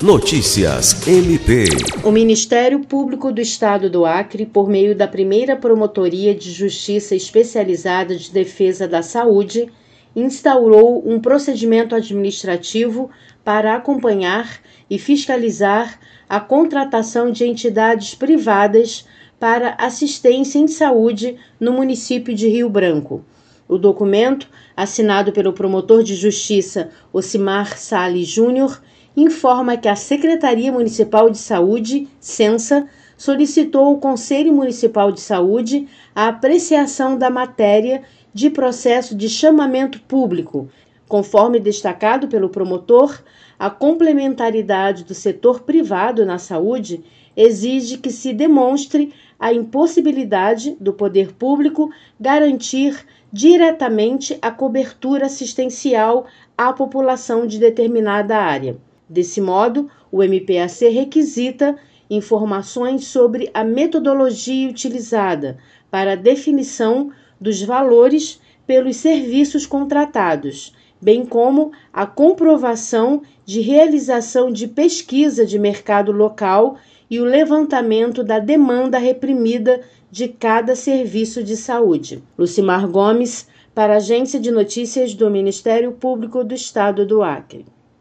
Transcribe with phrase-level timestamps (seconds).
[0.00, 1.64] Notícias MP.
[2.04, 8.14] O Ministério Público do Estado do Acre, por meio da primeira Promotoria de Justiça Especializada
[8.14, 9.68] de Defesa da Saúde,
[10.14, 13.10] instaurou um procedimento administrativo
[13.42, 19.04] para acompanhar e fiscalizar a contratação de entidades privadas
[19.40, 23.24] para assistência em saúde no município de Rio Branco.
[23.66, 28.80] O documento, assinado pelo promotor de justiça Ocimar Salles Júnior,
[29.22, 36.28] informa que a Secretaria Municipal de Saúde, Censa, solicitou ao Conselho Municipal de Saúde a
[36.28, 40.68] apreciação da matéria de processo de chamamento público,
[41.08, 43.20] conforme destacado pelo promotor,
[43.58, 47.02] a complementaridade do setor privado na saúde
[47.36, 51.90] exige que se demonstre a impossibilidade do poder público
[52.20, 56.26] garantir diretamente a cobertura assistencial
[56.56, 58.76] à população de determinada área.
[59.08, 61.76] Desse modo, o MPAC requisita
[62.10, 65.58] informações sobre a metodologia utilizada
[65.90, 74.66] para a definição dos valores pelos serviços contratados, bem como a comprovação de realização de
[74.68, 76.76] pesquisa de mercado local
[77.10, 82.22] e o levantamento da demanda reprimida de cada serviço de saúde.
[82.36, 87.64] Lucimar Gomes, para a Agência de Notícias do Ministério Público do Estado do Acre.